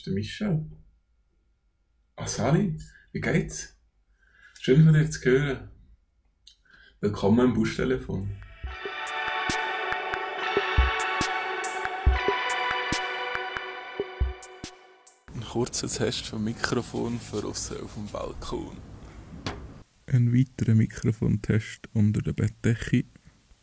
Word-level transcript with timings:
Ist 0.00 0.06
der 0.06 0.14
Michel. 0.14 0.64
Ah, 2.16 2.26
Sali, 2.26 2.74
wie 3.12 3.20
geht's? 3.20 3.76
Schön 4.58 4.82
von 4.82 4.94
dir 4.94 5.10
zu 5.10 5.22
hören. 5.26 5.70
Willkommen 7.00 7.40
am 7.40 7.52
Buschtelefon. 7.52 8.34
Ein 15.34 15.40
kurzer 15.52 15.88
Test 15.88 16.28
vom 16.28 16.44
Mikrofon 16.44 17.20
für 17.20 17.44
außen 17.44 17.82
auf 17.82 17.92
dem 17.92 18.06
Balkon. 18.06 18.78
Ein 20.06 20.32
weiterer 20.32 20.76
Mikrofontest 20.76 21.90
unter 21.92 22.22
der 22.22 22.32
Bettdecke. 22.32 23.04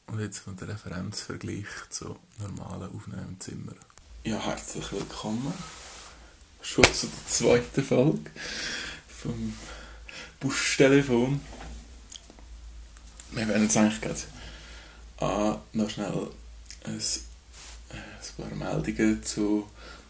Und 0.05 0.19
jetzt 0.19 0.45
noch 0.45 0.55
der 0.55 0.67
Referenzvergleich 0.67 1.89
zu 1.89 2.15
normalen 2.37 2.95
Aufnahmezimmer. 2.95 3.73
Ja, 4.23 4.37
herzlich 4.37 4.91
willkommen. 4.91 5.51
Schon 6.67 6.83
zu 6.93 7.07
der 7.07 7.27
zweiten 7.27 7.81
Folge 7.81 8.29
vom 9.07 9.53
Buschtelefon. 10.41 11.39
Wir 13.31 13.47
werden 13.47 13.63
jetzt 13.63 13.77
eigentlich 13.77 14.01
gerade 14.01 14.19
ah, 15.19 15.61
noch 15.71 15.89
schnell 15.89 16.27
ein, 16.83 17.01
ein 17.89 18.35
paar 18.35 18.53
Meldungen 18.53 19.23
zu, 19.23 19.65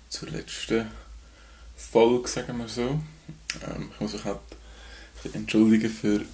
zur 0.09 0.29
letzten 0.29 0.89
Folge, 1.75 2.27
sagen 2.27 2.57
wir 2.57 2.67
so. 2.67 2.99
Ähm, 3.61 3.91
ich 3.93 3.99
muss 3.99 4.13
mich 4.13 4.25
halt 4.25 4.39
entschuldigen 5.33 5.91
für 5.91 6.25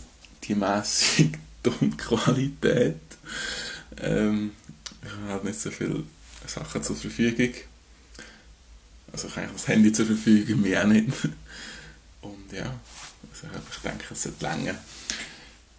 die 0.45 0.55
mäßige 0.55 1.31
Tonqualität. 1.63 3.01
Ähm, 3.97 4.51
ich 5.03 5.11
habe 5.11 5.33
halt 5.33 5.43
nicht 5.43 5.59
so 5.59 5.69
viele 5.69 6.05
Sachen 6.47 6.81
zur 6.81 6.95
Verfügung. 6.95 7.53
Also 9.13 9.27
ich 9.27 9.37
habe 9.37 9.53
das 9.53 9.67
Handy 9.67 9.93
zur 9.93 10.07
Verfügung, 10.07 10.61
mir 10.61 10.81
auch 10.81 10.87
nicht. 10.87 11.07
Und 12.21 12.51
ja, 12.51 12.79
also 13.31 13.47
ich 13.71 13.77
denke, 13.77 14.05
es 14.11 14.23
sollte 14.23 14.43
länger. 14.43 14.75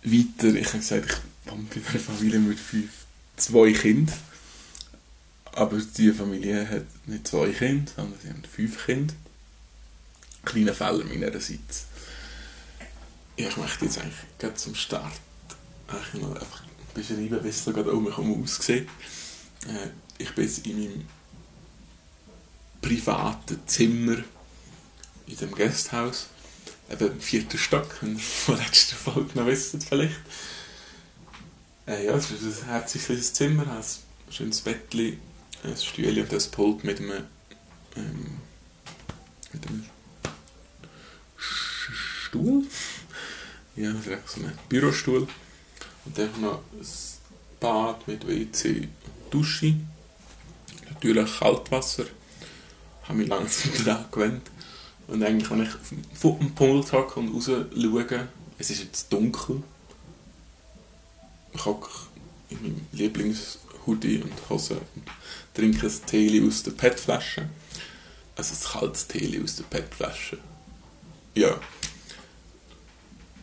Weiter, 0.05 0.55
ich 0.55 0.69
habe 0.69 0.79
gesagt, 0.79 1.21
ich 1.45 1.51
wohne 1.51 1.65
bei 1.65 1.91
einer 1.91 1.99
Familie 1.99 2.39
mit 2.39 2.59
fünf, 2.59 2.91
zwei 3.37 3.73
Kindern. 3.73 4.17
Aber 5.53 5.79
diese 5.79 6.15
Familie 6.15 6.69
hat 6.69 6.85
nicht 7.07 7.27
zwei 7.27 7.51
Kinder, 7.51 7.91
sondern 7.97 8.21
sie 8.23 8.29
haben 8.29 8.43
fünf 8.45 8.87
Kinder. 8.87 9.15
Kleine 10.45 10.75
Fälle 10.75 11.05
meinerseits. 11.05 11.87
Ja, 13.37 13.49
ich 13.49 13.57
möchte 13.57 13.85
jetzt 13.85 13.99
eigentlich 13.99 14.15
gerade 14.39 14.55
zum 14.55 14.75
Start 14.77 15.13
eigentlich 15.89 16.23
noch 16.23 16.37
einfach 16.37 16.63
beschreiben, 16.95 17.43
wie 17.43 17.49
es 17.49 17.65
da 17.65 17.73
gerade 17.73 17.93
um 17.93 18.05
mich 18.05 18.17
herum 18.17 18.45
aussieht. 18.45 18.89
Äh, 19.67 19.89
ich 20.19 20.33
bin 20.35 20.45
jetzt 20.45 20.65
in 20.67 20.79
meinem 20.79 21.07
privaten 22.85 23.61
Zimmer 23.67 24.19
in 25.27 25.37
dem 25.39 25.55
Gasthaus, 25.55 26.27
eben 26.91 27.13
im 27.13 27.21
vierten 27.21 27.57
Stock, 27.57 27.89
wenn 28.03 28.17
ihr 28.17 28.23
von 28.23 28.57
der 28.57 28.67
letzten 28.67 28.97
Folge 28.97 29.31
noch 29.39 29.47
wisst 29.47 29.83
vielleicht. 29.89 30.21
Äh, 31.87 32.07
ja, 32.07 32.13
es 32.15 32.31
ist 32.31 32.63
ein 32.63 32.69
herzliches 32.69 33.33
Zimmer, 33.33 33.63
ein 33.63 33.85
schönes 34.31 34.61
Bettchen, 34.61 35.19
ein 35.63 35.77
Stühle 35.79 36.23
und 36.23 36.33
ein 36.33 36.51
Pult 36.51 36.85
mit 36.85 37.01
einem, 37.01 37.25
ähm, 37.97 38.41
mit 39.55 39.67
einem 39.67 39.87
Stuhl. 41.39 42.65
Ja, 43.77 43.95
vielleicht 44.03 44.29
so 44.29 44.41
ein 44.41 44.59
Bürostuhl. 44.69 45.27
Und 46.05 46.19
dann 46.19 46.39
noch 46.39 46.61
ein 46.73 46.87
Bad 47.61 48.07
mit 48.07 48.27
WC 48.27 48.81
und 48.81 48.89
Dusche. 49.31 49.75
Natürlich 50.91 51.39
Kaltwasser. 51.39 52.05
Habe 53.05 53.19
mich 53.19 53.29
langsam 53.29 53.85
daran 53.85 54.05
gewöhnt. 54.11 54.51
Und 55.07 55.23
eigentlich, 55.23 55.51
wenn 55.51 55.63
ich 55.63 55.75
auf 55.75 56.39
dem 56.39 56.55
Pult 56.55 56.93
hocke 56.93 57.21
und 57.21 57.35
raus 57.35 57.45
schaue, 57.47 58.29
es 58.59 58.71
ist 58.71 58.83
jetzt 58.83 59.13
dunkel. 59.13 59.63
Ich 61.53 61.65
hocke 61.65 61.91
in 62.51 62.63
meinem 62.63 62.87
Lieblingshoodie 62.93 64.23
und 64.23 64.33
Hose 64.49 64.75
und 64.75 65.05
trinke 65.53 65.87
ein 65.87 66.07
Tee 66.07 66.43
aus 66.47 66.63
der 66.63 66.73
PET-Flasche. 66.73 67.49
Also 68.37 68.55
ein 68.55 68.81
kaltes 68.81 69.07
Tee 69.07 69.41
aus 69.43 69.57
der 69.57 69.65
PET-Flasche. 69.65 70.39
Ja. 71.35 71.61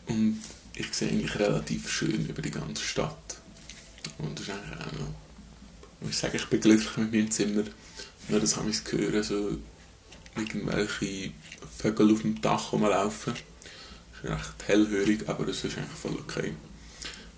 Und 0.08 0.42
ich 0.74 0.94
sehe 0.94 1.10
eigentlich 1.10 1.38
relativ 1.38 1.90
schön 1.90 2.28
über 2.28 2.42
die 2.42 2.52
ganze 2.52 2.84
Stadt. 2.84 3.38
Und 4.18 4.40
das 4.40 4.48
ist 4.48 4.54
eigentlich 4.54 4.80
auch 4.80 4.92
noch... 4.94 5.14
Ich 6.02 6.24
muss 6.24 6.34
ich 6.34 6.46
bin 6.48 6.60
glücklich 6.60 6.98
mit 6.98 7.12
meinem 7.12 7.32
Zimmer. 7.32 7.64
Nur 8.30 8.40
das 8.40 8.58
habe 8.58 8.70
ich 8.70 8.84
gehört, 8.84 9.26
so 9.26 9.58
irgendwelche 10.36 11.32
Vögel 11.78 12.14
auf 12.14 12.22
dem 12.22 12.42
Dach 12.42 12.72
rumlaufen. 12.72 13.34
Das 13.34 14.24
ist 14.24 14.30
recht 14.30 14.68
hellhörig, 14.68 15.28
aber 15.28 15.46
das 15.46 15.64
ist 15.64 15.78
eigentlich 15.78 16.00
voll 16.00 16.18
okay. 16.20 16.54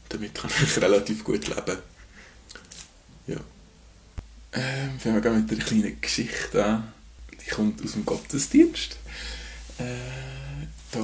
Damit 0.10 0.36
kann 0.36 0.52
ich 0.62 0.82
relativ 0.82 1.24
gut 1.24 1.48
leben. 1.48 1.78
Ja. 3.28 3.40
Ähm, 4.52 5.00
fangen 5.00 5.24
wir 5.24 5.32
mit 5.32 5.52
einer 5.52 5.64
kleinen 5.64 6.02
Geschichte 6.02 6.64
an. 6.64 6.94
Die 7.32 7.50
kommt 7.50 7.84
aus 7.84 7.94
dem 7.94 8.06
Gottesdienst. 8.06 8.98
Äh, 9.80 9.84
da 10.92 11.00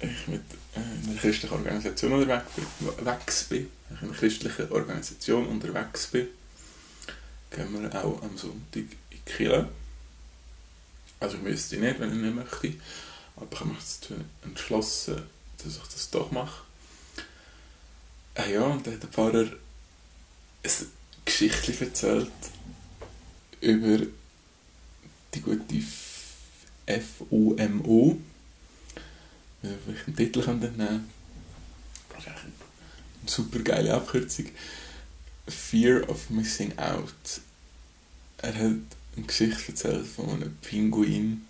ich 0.00 0.28
mit 0.28 0.42
äh, 0.74 1.08
einer 1.08 1.18
christlichen 1.18 1.52
Organisation 1.52 2.12
unterwegs 2.12 3.44
bin, 3.44 3.66
in 3.90 3.96
einer 3.98 4.12
christlichen 4.12 4.70
Organisation 4.70 5.46
unterwegs 5.46 6.06
bin, 6.08 6.28
gehen 7.50 7.82
wir 7.82 8.04
auch 8.04 8.22
am 8.22 8.36
Sonntag 8.36 8.84
Kirche. 9.24 9.68
Also 11.20 11.36
ich 11.36 11.42
müsste 11.42 11.76
nicht, 11.76 12.00
wenn 12.00 12.10
ich 12.10 12.16
nicht 12.16 12.34
möchte, 12.34 12.74
aber 13.36 13.46
ich 13.50 13.60
habe 13.60 13.70
mich 13.70 13.78
dazu 13.78 14.14
entschlossen, 14.44 15.22
dass 15.58 15.76
ich 15.76 15.82
das 15.82 16.10
doch 16.10 16.30
mache. 16.30 16.62
Ah 18.34 18.46
ja, 18.46 18.62
und 18.62 18.86
dann 18.86 18.94
hat 18.94 19.02
der 19.02 19.10
Pfarrer 19.10 19.46
ein 20.64 20.70
Geschichte 21.24 21.84
erzählt 21.84 22.30
über 23.60 24.06
die 25.34 25.40
gute 25.40 25.82
FOMO 26.86 28.18
welchen 29.62 30.16
Titel 30.16 30.42
können 30.42 30.60
wir 30.60 30.70
nehmen? 30.70 31.10
Das 32.10 32.20
ist 32.20 32.28
eine 32.28 32.52
super 33.26 33.60
geile 33.60 33.94
Abkürzung. 33.94 34.46
Fear 35.48 36.08
of 36.08 36.30
Missing 36.30 36.76
Out. 36.78 37.40
Er 38.38 38.54
hat 38.54 38.96
eine 39.16 39.26
Geschichte 39.26 39.72
erzählt 39.72 40.06
von 40.06 40.30
einem 40.30 40.56
Pinguin. 40.56 41.46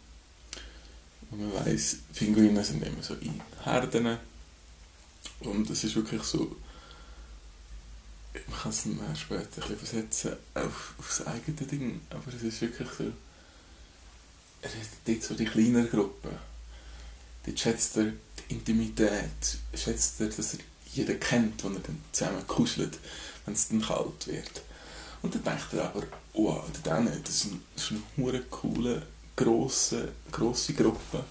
Und 1.31 1.41
man 1.41 1.65
weiss, 1.65 1.99
Pinguine 2.15 2.63
sind 2.65 2.85
immer 2.85 3.03
so 3.03 3.15
in 3.15 3.41
Herden. 3.63 4.19
Und 5.41 5.71
es 5.71 5.85
ist 5.85 5.97
wirklich 5.97 6.23
so. 6.23 6.57
Man 8.49 8.61
kann 8.61 8.71
es 8.71 8.85
dann 8.85 9.17
später 9.17 9.43
ein 9.43 9.47
bisschen 9.51 9.77
versetzen 9.77 10.33
auf, 10.55 10.95
auf 10.99 11.09
das 11.09 11.27
eigene 11.27 11.67
Ding, 11.67 12.01
aber 12.11 12.33
es 12.35 12.43
ist 12.43 12.61
wirklich 12.61 12.89
so. 12.89 13.13
Er 14.63 14.71
hat 14.71 14.89
dort 15.07 15.23
so 15.23 15.35
die 15.35 15.45
kleineren 15.45 15.91
Gruppen 15.91 16.39
dort 17.45 17.59
schätzt 17.59 17.97
er 17.97 18.05
die 18.05 18.55
Intimität, 18.55 19.59
schätzt 19.75 20.21
er, 20.21 20.29
dass 20.29 20.55
er 20.55 20.61
jeden 20.93 21.19
kennt, 21.19 21.65
wenn 21.65 21.75
er 21.75 21.81
dann 21.81 22.01
zusammen 22.13 22.47
kuschelt, 22.47 22.99
wenn 23.45 23.55
es 23.55 23.69
dann 23.69 23.83
kalt 23.83 24.27
wird. 24.27 24.63
Und 25.23 25.35
dann 25.35 25.43
denkt 25.45 25.73
er 25.73 25.85
aber, 25.85 26.03
wow, 26.35 26.65
dann, 26.83 27.07
das 27.25 27.45
ist, 27.45 27.91
eine 27.91 28.03
hure 28.17 28.41
coole, 28.51 29.03
grosse, 29.37 30.09
grosse 30.31 30.75
Gruppe. 30.75 31.25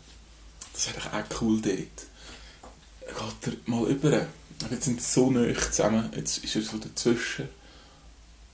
Das 0.74 0.88
ist 0.88 0.90
eigentlich 0.90 1.14
auch 1.14 1.42
cool 1.42 1.62
dort. 1.62 1.78
Geht 1.78 3.54
er 3.54 3.72
mal 3.72 3.88
über. 3.90 4.26
Jetzt 4.70 4.86
sind 4.86 5.02
sie 5.02 5.12
so 5.12 5.32
nah 5.32 5.54
zusammen, 5.54 6.12
jetzt 6.16 6.38
ist 6.44 6.56
er 6.56 6.62
so 6.62 6.78
dazwischen 6.78 7.50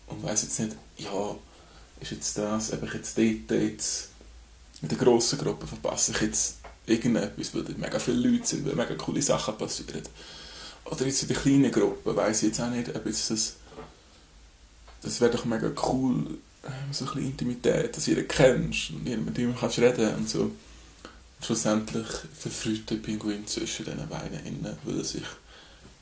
und 0.07 0.24
weiß 0.24 0.44
jetzt 0.44 0.60
nicht, 0.60 0.75
ja, 0.98 1.36
ist 2.00 2.12
jetzt 2.12 2.38
das, 2.38 2.72
ob 2.72 2.83
ich 2.83 2.94
jetzt 2.94 3.18
dort 3.18 3.62
jetzt 3.62 4.10
mit 4.81 4.92
der 4.92 4.98
grossen 4.98 5.38
Gruppe 5.40 5.68
verpasse 5.68 6.12
ich 6.12 6.22
jetzt 6.22 6.57
irgendetwas, 6.86 7.54
weil 7.54 7.63
dort 7.63 7.78
mega 7.78 8.00
viele 8.00 8.30
Leute 8.30 8.48
sind, 8.48 8.66
weil 8.66 8.75
mega 8.75 8.95
coole 8.95 9.22
Sachen 9.22 9.57
passieren. 9.57 10.04
Oder 10.86 11.06
jetzt 11.06 11.24
in 11.24 11.28
der 11.28 11.38
kleinen 11.38 11.72
Gruppe, 11.72 12.16
weiß 12.16 12.44
ich 12.44 12.50
jetzt 12.50 12.62
auch 12.62 12.69
nicht, 12.69 12.95
ob 12.95 13.06
jetzt 13.06 13.30
das... 13.30 13.56
Das 15.01 15.21
wäre 15.21 15.31
doch 15.31 15.45
mega 15.45 15.71
cool, 15.88 16.38
ähm, 16.63 16.73
so 16.91 17.05
ein 17.05 17.13
bisschen 17.13 17.31
Intimität, 17.31 17.95
dass 17.95 18.05
jeder 18.05 18.23
kennst 18.23 18.91
und 18.91 19.03
mit 19.03 19.38
ihm 19.38 19.55
kannst 19.57 19.79
reden 19.79 20.15
und 20.15 20.29
so. 20.29 20.41
Und 20.41 21.45
schlussendlich 21.45 22.07
verfrüht 22.38 22.89
der 22.89 22.95
Pinguin 22.95 23.45
zwischen 23.45 23.85
diesen 23.85 24.09
beiden 24.09 24.45
innen, 24.45 24.77
weil 24.83 24.97
er 24.97 25.03
sich 25.03 25.23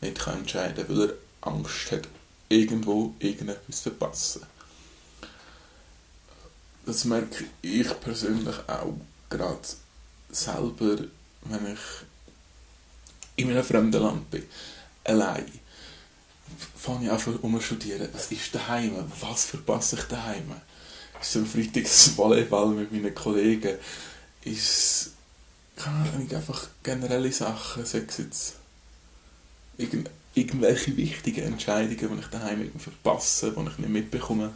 nicht 0.02 0.20
kann 0.20 0.40
entscheiden 0.40 0.88
kann, 0.88 0.98
weil 0.98 1.10
er 1.10 1.14
Angst 1.42 1.92
hat, 1.92 2.08
irgendwo 2.50 3.14
irgendetwas 3.20 3.84
zu 3.84 3.90
verpassen. 3.90 4.44
Das 6.86 7.06
merke 7.06 7.46
ich 7.62 8.00
persönlich 8.00 8.56
auch 8.68 8.96
gerade 9.30 9.60
selber, 10.30 11.04
wenn 11.44 11.74
ich 11.74 11.80
in 13.36 13.50
einem 13.50 13.64
fremden 13.64 14.02
Land 14.02 14.30
bin, 14.30 14.44
allein, 15.04 15.52
fange 16.76 17.06
ich 17.06 17.12
an 17.12 17.36
um 17.42 17.60
studieren, 17.62 18.10
was 18.14 18.32
ist 18.32 18.54
daheim, 18.54 18.94
was 19.22 19.46
verpasse 19.46 19.98
ich 19.98 20.04
daheim. 20.04 20.52
ist 21.22 21.36
am 21.36 21.46
Freitag 21.46 21.84
das 21.84 22.16
Volleyball 22.18 22.70
mit 22.70 22.92
meinen 22.92 23.16
Kollegen, 23.16 23.78
ist 24.44 25.12
keine 25.76 26.10
Ahnung, 26.10 26.32
einfach 26.32 26.68
generelle 26.84 27.32
Sachen, 27.32 27.86
sei 27.86 28.04
es 28.08 28.18
jetzt. 28.18 28.56
Irgend, 29.78 30.10
irgendwelche 30.34 30.96
wichtigen 30.96 31.46
Entscheidungen, 31.46 32.16
die 32.16 32.22
ich 32.22 32.28
daheim 32.28 32.72
verpasse, 32.78 33.52
die 33.52 33.70
ich 33.70 33.78
nicht 33.78 33.90
mitbekomme. 33.90 34.54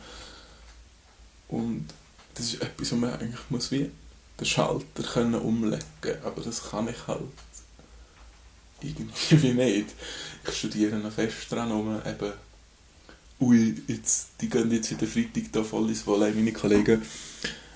Und 1.50 1.88
das 2.36 2.54
ist 2.54 2.62
etwas, 2.62 2.92
wo 2.92 2.96
man 2.96 3.14
eigentlich 3.14 3.50
muss 3.50 3.72
wie 3.72 3.92
den 4.40 4.46
Schalter 4.46 5.04
können 5.04 5.36
umlegen. 5.36 5.84
Aber 6.24 6.42
das 6.42 6.70
kann 6.70 6.88
ich 6.88 7.08
halt 7.08 7.24
irgendwie 8.82 9.54
nicht. 9.54 9.88
Ich 10.48 10.56
studiere 10.56 10.98
noch 10.98 11.12
fest 11.12 11.52
dran, 11.52 11.72
um 11.72 11.96
eben 12.06 12.34
ui, 13.42 13.82
jetzt, 13.88 14.30
die 14.42 14.50
gehen 14.50 14.72
jetzt 14.72 14.92
wieder 14.92 15.08
Freitag 15.08 15.52
da 15.52 15.64
voll 15.64 15.90
ins 15.90 16.06
Volley, 16.06 16.32
meine 16.34 16.52
Kollegen. 16.52 17.02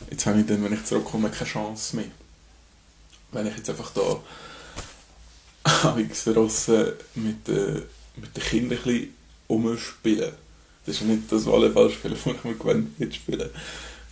Jetzt 0.09 0.25
habe 0.25 0.41
ich 0.41 0.45
dann, 0.45 0.63
wenn 0.63 0.73
ich 0.73 0.83
zurückkomme, 0.85 1.29
keine 1.29 1.49
Chance 1.49 1.95
mehr. 1.95 2.05
Wenn 3.31 3.47
ich 3.47 3.57
jetzt 3.57 3.69
einfach 3.69 3.91
da 3.91 4.21
draussen 6.33 6.93
mit, 7.15 7.47
äh, 7.49 7.81
mit 8.15 8.35
den 8.35 8.43
Kindern 8.43 8.77
ein 8.77 8.83
bisschen 8.83 9.13
rumspiele. 9.49 10.33
Das 10.85 10.95
ist 10.95 11.03
nicht 11.03 11.31
das 11.31 11.45
Volleyballspielen, 11.45 12.17
das 12.21 12.33
ich 12.35 12.43
mir 12.43 12.55
gewöhnt 12.55 12.99
mitspielen. 12.99 13.49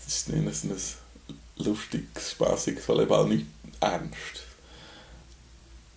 Das 0.05 0.15
ist 0.15 0.29
nicht 0.29 0.63
ein 0.63 0.75
lustiges, 1.57 2.31
spaßiges 2.31 2.87
Volleyball, 2.87 3.27
nicht 3.27 3.45
ernst. 3.81 4.45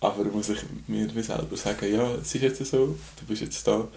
Aber 0.05 0.23
muss 0.25 0.49
ich 0.49 0.59
mir 0.85 1.09
selber 1.23 1.57
sagen, 1.57 1.91
ja, 1.91 2.13
es 2.13 2.35
ist 2.35 2.41
jetzt 2.43 2.63
so, 2.63 2.95
du 3.19 3.25
bist 3.27 3.41
jetzt 3.41 3.65
da, 3.65 3.87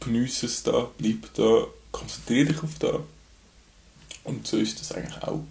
genieße 0.00 0.44
es 0.44 0.62
da, 0.62 0.90
bleib 0.98 1.32
da, 1.32 1.66
konzentriere 1.90 2.52
dich 2.52 2.62
auf 2.62 2.78
da. 2.78 3.00
Und 4.24 4.46
so 4.46 4.58
ist 4.58 4.78
das 4.78 4.92
eigentlich 4.92 5.22
auch 5.22 5.42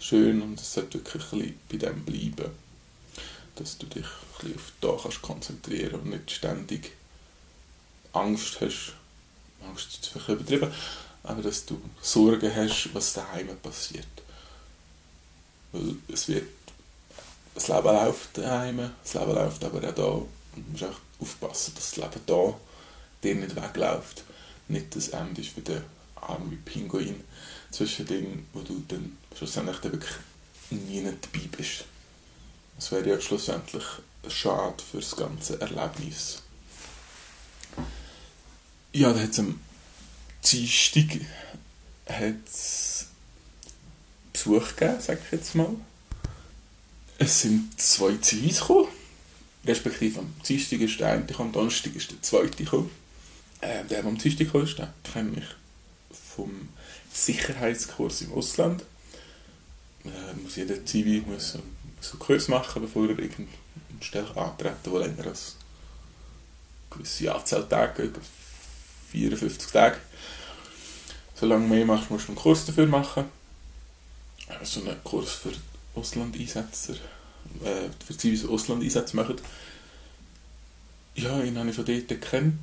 schön 0.00 0.40
und 0.40 0.58
es 0.58 0.72
sollte 0.72 0.94
wirklich 0.94 1.22
ein 1.24 1.40
bisschen 1.40 1.56
bei 1.68 1.76
dem 1.76 2.04
bleiben. 2.04 2.50
Dass 3.56 3.76
du 3.76 3.84
dich 3.84 4.06
ein 4.06 4.40
bisschen 4.40 4.56
auf 4.56 4.72
da 4.80 4.96
kannst 5.02 5.20
konzentrieren 5.20 6.00
und 6.00 6.06
nicht 6.06 6.30
ständig 6.30 6.92
Angst 8.14 8.62
hast. 8.62 8.94
Angst 9.68 9.90
ist 9.92 10.06
vielleicht 10.06 10.28
übertrieben, 10.30 10.72
aber 11.22 11.42
dass 11.42 11.66
du 11.66 11.78
Sorgen 12.00 12.50
hast, 12.56 12.88
was 12.94 13.12
daheim 13.12 13.48
passiert. 13.62 14.06
Weil 15.72 15.96
es 16.08 16.28
wird, 16.28 16.46
das 17.54 17.68
Leben 17.68 17.84
läuft 17.84 18.38
daheim, 18.38 18.90
das 19.02 19.14
Leben 19.14 19.34
läuft 19.34 19.64
aber 19.64 19.88
auch 19.88 19.94
da. 19.94 20.04
Und 20.04 20.28
du 20.56 20.70
musst 20.72 20.84
auch 20.84 21.00
aufpassen, 21.20 21.74
dass 21.74 21.90
das 21.90 21.96
Leben 21.96 22.20
da 22.26 22.54
dir 23.22 23.34
nicht 23.34 23.56
wegläuft. 23.56 24.24
Nicht 24.68 24.94
das 24.96 25.08
Ende 25.08 25.40
ist 25.40 25.56
wie 25.56 25.60
der 25.60 25.82
arme 26.16 26.56
Pinguin 26.64 27.22
zwischen 27.70 28.06
dem, 28.06 28.46
wo 28.52 28.60
du 28.60 28.82
dann 28.88 29.16
schlussendlich 29.36 29.78
dann 29.78 29.92
wirklich 29.92 30.14
nie 30.70 31.02
dabei 31.02 31.46
bist. 31.56 31.84
Das 32.76 32.92
wäre 32.92 33.08
ja 33.08 33.20
schlussendlich 33.20 33.84
schade 34.28 34.82
für 34.90 34.98
das 34.98 35.16
ganze 35.16 35.60
Erlebnis. 35.60 36.42
Ja, 38.92 39.12
da 39.12 39.20
hat 39.20 39.30
es 39.30 39.38
am 39.38 39.60
Dienstag 40.44 41.20
hat's 42.06 43.06
Besuch 44.32 44.76
gegeben, 44.76 45.00
sag 45.00 45.18
ich 45.24 45.32
jetzt 45.32 45.54
mal. 45.54 45.74
Es 47.18 47.42
sind 47.42 47.80
zwei 47.80 48.16
Zivis 48.16 48.60
gekommen. 48.60 48.88
Respektive 49.64 50.20
am 50.20 50.34
Dienstag 50.46 50.80
ist 50.80 50.98
der 50.98 51.12
eine 51.12 51.26
am 51.38 51.52
Donnerstag 51.52 51.94
ist 51.94 52.10
der 52.10 52.20
zweite 52.20 52.56
gekommen. 52.56 52.90
Äh, 53.60 53.84
der, 53.84 54.02
der 54.02 54.04
am 54.06 54.18
Dienstag 54.18 54.46
gekommen 54.46 54.64
ist, 54.64 54.78
der 54.78 54.92
kenne 55.04 55.38
ich 55.38 56.16
vom 56.34 56.68
Sicherheitskurs 57.12 58.22
im 58.22 58.32
Ausland. 58.32 58.84
Äh, 60.04 60.34
muss 60.42 60.56
jeder 60.56 60.84
Zivi 60.84 61.22
muss, 61.24 61.58
muss 61.96 62.10
einen 62.10 62.18
Kurs 62.18 62.48
machen, 62.48 62.82
bevor 62.82 63.04
er 63.04 63.18
irgendeine 63.18 63.48
Stelle 64.00 64.36
antreten 64.36 64.90
wo 64.90 64.98
länger 64.98 65.26
als 65.26 65.56
gewisse 66.90 67.32
Anzahl 67.32 67.68
Tage, 67.68 68.10
54 69.12 69.70
Tage. 69.70 69.98
Solange 71.34 71.68
mehr 71.68 71.84
machst, 71.86 72.10
musst 72.10 72.26
du 72.26 72.32
einen 72.32 72.36
Kurs 72.36 72.66
dafür 72.66 72.86
machen. 72.86 73.26
Äh, 74.48 74.64
so 74.64 74.80
einen 74.80 75.02
Kurs 75.04 75.30
für 75.32 75.52
Auslandeinsätze, 75.94 76.96
äh, 77.64 77.88
die 78.22 78.46
Auslandeinsätze 78.46 79.16
machen. 79.16 79.36
Ja, 81.14 81.42
ihn 81.42 81.58
habe 81.58 81.70
ich 81.70 81.76
von 81.76 81.84
dort 81.84 82.08
gekannt. 82.08 82.54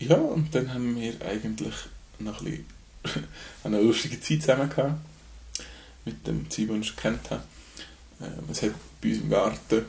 Ja, 0.00 0.16
und 0.16 0.54
dann 0.54 0.72
haben 0.74 0.96
wir 1.00 1.20
eigentlich 1.22 1.74
noch 2.18 2.40
ein 2.42 2.64
bisschen 3.04 3.24
eine 3.64 3.80
lustige 3.80 4.20
Zeit 4.20 4.40
zusammen 4.42 4.68
gehabt. 4.68 5.00
Mit 6.04 6.26
dem 6.26 6.50
Ziel, 6.50 6.66
den 6.66 6.82
ich 6.82 6.96
kennt 6.96 7.30
habe. 7.30 7.44
Ähm, 8.20 8.44
es 8.50 8.62
hat 8.62 8.72
bei 9.00 9.10
uns 9.10 9.18
im 9.18 9.30
Garten 9.30 9.84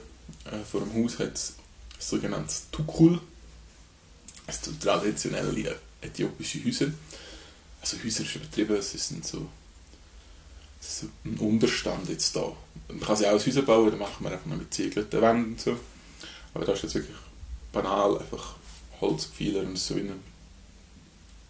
äh, 0.45 0.63
vor 0.69 0.81
dem 0.81 0.93
Haus 0.93 1.19
hat 1.19 1.33
es 1.33 1.55
sogenanntes 1.99 2.67
Tukul. 2.71 3.19
Also 4.47 4.71
traditionelle 4.79 5.75
äthiopische 6.01 6.63
Häuser. 6.63 6.91
Also 7.81 7.97
Häuser 8.03 8.23
ist 8.23 8.35
übertrieben, 8.35 8.75
es 8.75 8.91
sind 8.91 9.25
so, 9.25 9.49
es 10.87 11.03
ist 11.03 11.09
ein 11.23 11.37
Unterstand 11.37 12.09
jetzt 12.09 12.35
da. 12.35 12.51
Man 12.87 12.99
kann 12.99 13.15
sie 13.15 13.27
auch 13.27 13.33
aus 13.33 13.45
Häusern 13.45 13.65
bauen, 13.65 13.89
dann 13.89 13.99
macht 13.99 14.21
man 14.21 14.31
einfach 14.31 14.45
noch 14.45 14.57
mit 14.57 14.73
ziegelten 14.73 15.21
Wänden 15.21 15.53
und 15.53 15.61
so. 15.61 15.77
Aber 16.53 16.65
das 16.65 16.77
ist 16.77 16.83
jetzt 16.83 16.95
wirklich 16.95 17.17
banal, 17.71 18.17
einfach 18.19 18.55
Holzpfeiler 19.01 19.61
und 19.61 19.77
so 19.77 19.95
in 19.95 20.11
einem 20.11 20.19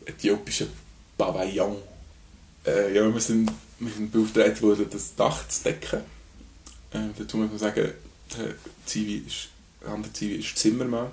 äthiopischen 0.06 0.70
Pavillon. 1.18 1.78
Äh, 2.66 2.96
ja, 2.96 3.14
wir 3.14 3.22
sind, 3.22 3.52
wir 3.80 3.92
sind 3.92 4.12
beauftragt 4.12 4.62
worden, 4.62 4.88
das 4.90 5.16
Dach 5.16 5.48
zu 5.48 5.64
decken. 5.64 6.02
Äh, 6.92 7.10
dazu 7.18 7.38
muss 7.38 7.50
man 7.50 7.60
sagen, 7.60 7.92
der 8.38 8.56
Zivi 8.86 9.24
ist, 9.28 9.50
der 9.82 9.90
andere 9.90 10.14
Zivi 10.14 10.36
ist 10.36 10.58
Zimmermann. 10.58 11.12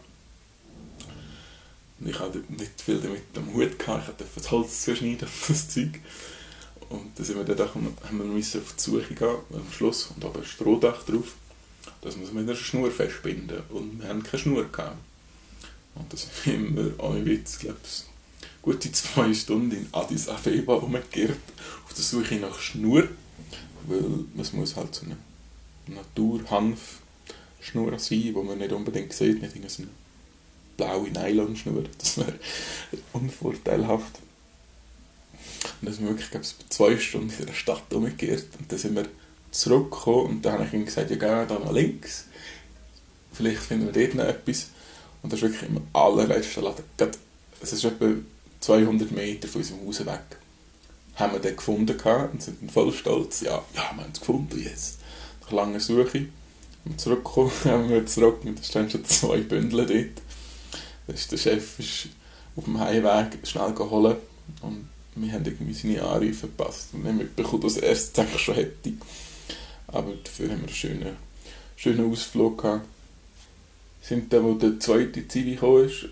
Und 2.00 2.08
ich 2.08 2.18
hatte 2.18 2.42
nicht 2.48 2.80
viel 2.80 3.00
damit 3.00 3.22
am 3.36 3.52
Hut 3.52 3.78
gehabt. 3.78 4.08
Ich 4.08 4.16
durfte 4.16 4.40
das 4.40 4.50
Holz 4.50 4.84
zuschneiden 4.84 5.28
das 5.48 5.68
Zeug. 5.68 6.00
Und 6.92 7.16
dann 7.16 7.24
sind 7.24 7.38
wir 7.38 7.44
dann 7.54 7.68
haben 7.68 8.18
wir 8.18 8.24
müssen 8.24 8.60
auf 8.60 8.74
die 8.74 8.82
Suche 8.82 9.14
gehen, 9.14 9.36
am 9.52 9.72
Schluss, 9.72 10.10
und 10.14 10.22
da 10.22 10.28
ein 10.28 10.44
Strohdach 10.44 11.02
drauf. 11.04 11.36
Das 12.02 12.16
muss 12.16 12.32
man 12.32 12.44
mit 12.44 12.50
einer 12.50 12.62
Schnur 12.62 12.90
festbinden. 12.90 13.62
Und 13.70 13.98
wir 14.00 14.08
haben 14.08 14.22
keine 14.22 14.42
Schnur 14.42 14.70
gehabt. 14.70 14.98
Und 15.94 16.12
das 16.12 16.26
sind 16.44 16.76
wir, 16.76 17.02
ohne 17.02 17.24
Witz, 17.24 17.58
glaube 17.58 17.78
ich, 17.82 18.02
gute 18.60 18.92
zwei 18.92 19.32
Stunden 19.32 19.72
in 19.72 19.88
Addis 19.92 20.28
Abeba 20.28 20.74
umgekehrt, 20.74 21.38
auf 21.84 21.94
der 21.94 22.04
Suche 22.04 22.34
nach 22.36 22.58
Schnur, 22.58 23.08
weil 23.86 24.26
es 24.38 24.52
muss 24.52 24.76
halt 24.76 24.94
so 24.94 25.06
eine 25.06 25.16
Naturhanf-Schnur 25.86 27.98
sein, 27.98 28.20
die 28.20 28.32
man 28.32 28.58
nicht 28.58 28.72
unbedingt 28.72 29.12
sieht, 29.12 29.42
nicht 29.42 29.70
so 29.70 29.82
eine 29.82 29.90
blaue 30.76 31.10
Nylonschnur, 31.10 31.82
das 31.98 32.18
wäre 32.18 32.38
unvorteilhaft. 33.12 34.20
Und 35.64 35.86
dann 35.86 35.94
sind 35.94 36.04
wir 36.04 36.10
wirklich, 36.10 36.30
glaube 36.30 36.46
ich, 36.46 36.68
zwei 36.68 36.98
Stunden 36.98 37.32
in 37.38 37.46
der 37.46 37.52
Stadt 37.52 37.92
umgekehrt 37.92 38.46
und 38.58 38.70
dann 38.70 38.78
sind 38.78 38.96
wir 38.96 39.06
zurückgekommen 39.50 40.26
und 40.26 40.42
dann 40.42 40.54
habe 40.54 40.64
ich 40.64 40.72
ihm 40.72 40.84
gesagt, 40.84 41.10
ja, 41.10 41.16
gehen 41.16 41.28
wir 41.28 41.46
da 41.46 41.58
nach 41.58 41.72
links, 41.72 42.26
vielleicht 43.32 43.62
finden 43.62 43.92
wir 43.92 44.06
dort 44.06 44.14
noch 44.14 44.24
etwas. 44.24 44.68
Und 45.22 45.32
das 45.32 45.40
ist 45.40 45.50
wirklich 45.50 45.70
im 45.70 45.80
allerletzten 45.92 46.64
Laden. 46.64 46.84
Es 47.60 47.72
ist 47.72 47.84
etwa 47.84 48.06
200 48.60 49.10
Meter 49.12 49.46
von 49.46 49.60
unserem 49.60 49.86
Haus 49.86 50.04
weg. 50.04 50.36
Haben 51.14 51.34
wir 51.34 51.40
den 51.40 51.56
gefunden 51.56 51.96
und 52.32 52.42
sind 52.42 52.60
dann 52.60 52.70
voll 52.70 52.92
stolz. 52.92 53.42
Ja, 53.42 53.62
ja, 53.74 53.90
wir 53.94 54.02
haben 54.02 54.12
es 54.12 54.20
gefunden 54.20 54.60
jetzt. 54.60 54.98
Nach 55.42 55.52
langer 55.52 55.78
Suche. 55.78 56.26
Und 56.84 57.00
zurückgekommen, 57.00 57.52
haben 57.64 57.88
wir 57.88 58.04
zurück 58.06 58.40
und 58.44 58.58
da 58.58 58.62
stehen 58.62 58.90
schon 58.90 59.04
zwei 59.04 59.38
Bündel 59.38 59.86
dort. 59.86 60.22
Das 61.06 61.20
ist 61.20 61.32
der 61.32 61.36
Chef 61.36 61.78
ist 61.78 62.08
auf 62.56 62.64
dem 62.64 62.80
Heimweg 62.80 63.38
schnell 63.46 63.72
geholt 63.72 64.18
und 64.62 64.88
wir 65.14 65.32
haben 65.32 65.44
irgendwie 65.44 65.74
seine 65.74 66.02
Anrufe 66.02 66.34
verpasst 66.34 66.88
und 66.92 67.06
haben 67.06 67.18
mitbekommen, 67.18 67.62
dass 67.62 67.76
er 67.76 67.92
es 67.92 68.12
eigentlich 68.18 68.42
schon 68.42 68.54
hätte. 68.54 68.92
Aber 69.88 70.12
dafür 70.14 70.50
haben 70.50 70.60
wir 70.60 70.68
einen 70.68 70.74
schönen, 70.74 71.16
schönen 71.76 72.10
Ausflug 72.10 72.62
gehabt. 72.62 72.86
Sind 74.00 74.32
dann, 74.32 74.44
wo 74.44 74.54
der 74.54 74.80
zweite 74.80 75.26
Zivi 75.28 75.52
gekommen 75.52 75.88
ist, 75.88 76.06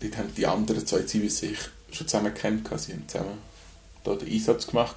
dort 0.00 0.16
haben 0.16 0.34
die 0.34 0.46
anderen 0.46 0.86
zwei 0.86 1.02
Zivis 1.02 1.38
sich 1.38 1.58
schon 1.90 2.08
zusammen 2.08 2.34
kennt. 2.34 2.68
Sie 2.78 2.92
haben 2.92 3.08
zusammen 3.08 3.38
da 4.04 4.14
den 4.14 4.28
Einsatz 4.28 4.66
gemacht. 4.66 4.96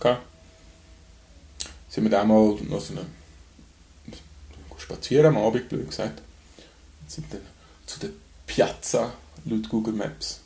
Sind 1.89 2.03
wir 2.03 2.11
dann 2.11 2.27
mal 2.27 2.57
noch 2.67 2.81
so 2.81 2.93
eine 2.93 3.05
spazieren 4.85 5.25
am 5.25 5.37
Abend, 5.37 5.67
blöd 5.69 5.89
gesagt. 5.89 6.21
Sind 7.07 7.31
dann 7.31 7.41
zu 7.85 7.99
der 7.99 8.09
Piazza 8.45 9.13
laut 9.45 9.67
Google 9.69 9.93
Maps. 9.93 10.41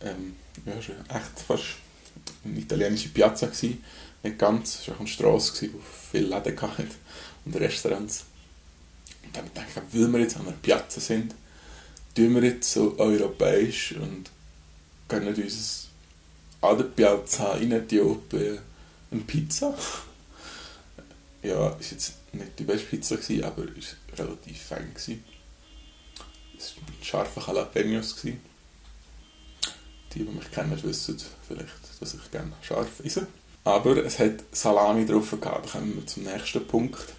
Ähm, 0.00 0.36
ja, 0.64 0.80
schon 0.80 0.96
echt 1.08 1.40
fast 1.46 1.64
eine 2.44 2.58
italienische 2.58 3.08
Piazza 3.10 3.46
gewesen. 3.46 3.82
Nicht 4.22 4.38
ganz, 4.38 4.80
es 4.80 4.88
war 4.88 4.96
auch 4.96 5.00
eine 5.00 5.08
Straße, 5.08 5.70
wo 5.72 5.78
viele 6.10 6.28
Läden 6.28 6.60
hatten 6.60 6.90
und 7.44 7.56
Restaurants. 7.56 8.24
Und 9.24 9.36
dann 9.36 9.50
denke 9.54 9.70
ich, 9.92 10.00
weil 10.00 10.12
wir 10.12 10.20
jetzt 10.20 10.36
an 10.36 10.46
einer 10.46 10.56
Piazza 10.56 11.00
sind, 11.00 11.34
tun 12.14 12.34
wir 12.34 12.44
jetzt 12.44 12.72
so 12.72 12.96
europäisch 12.98 13.92
und 13.92 14.30
gönnen 15.08 15.34
uns 15.34 15.88
an 16.60 16.78
der 16.78 16.84
Piazza 16.84 17.54
in 17.56 17.72
Äthiopien 17.72 18.58
eine 19.10 19.20
Pizza. 19.22 19.76
Ja, 21.44 21.70
ist 21.70 21.90
jetzt 21.90 22.12
nicht 22.34 22.56
die 22.56 22.62
beste 22.62 22.86
Pizza 22.86 23.16
gewesen, 23.16 23.42
aber 23.42 23.64
ist 23.76 23.96
relativ 24.16 24.62
fein 24.62 24.94
gewesen. 24.94 25.24
Es 26.56 26.76
war 26.76 26.84
mit 26.88 27.04
scharfen 27.04 27.42
Jalapenos 27.44 28.14
gewesen. 28.14 28.40
Die, 30.14 30.24
die 30.24 30.30
mich 30.30 30.50
kennen, 30.50 30.82
wissen 30.82 31.16
vielleicht, 31.46 32.00
dass 32.00 32.14
ich 32.14 32.30
gerne 32.30 32.52
scharf 32.62 33.00
esse. 33.02 33.26
Aber 33.64 33.96
es 34.04 34.18
hat 34.18 34.42
Salami 34.52 35.06
drauf 35.06 35.30
gehabt. 35.40 35.70
Kommen 35.70 35.96
wir 35.96 36.06
zum 36.06 36.24
nächsten 36.24 36.66
Punkt. 36.66 37.14